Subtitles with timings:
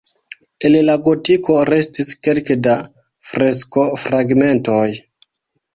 [0.69, 2.75] El la gotiko restis kelke da
[3.33, 4.85] freskofragmentoj.